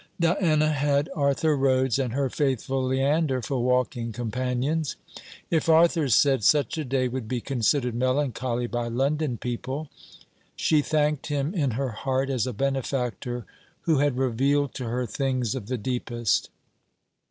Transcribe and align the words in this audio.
Diana 0.19 0.71
had 0.71 1.09
Arthur 1.15 1.55
Rhodes 1.55 1.99
and 1.99 2.13
her 2.13 2.27
faithful 2.27 2.83
Leander 2.85 3.39
for 3.39 3.59
walking 3.63 4.11
companions. 4.11 4.95
If 5.51 5.69
Arthur 5.69 6.09
said: 6.09 6.43
'Such 6.43 6.79
a 6.79 6.83
day 6.83 7.07
would 7.07 7.27
be 7.27 7.39
considered 7.39 7.93
melancholy 7.93 8.65
by 8.65 8.87
London 8.87 9.37
people,' 9.37 9.91
she 10.55 10.81
thanked 10.81 11.27
him 11.27 11.53
in 11.53 11.71
her 11.77 11.89
heart, 11.89 12.31
as 12.31 12.47
a 12.47 12.51
benefactor 12.53 13.45
who 13.81 13.99
had 13.99 14.17
revealed 14.17 14.73
to 14.73 14.85
her 14.85 15.05
things 15.05 15.53
of 15.53 15.67
the 15.67 15.77
deepest. 15.77 16.49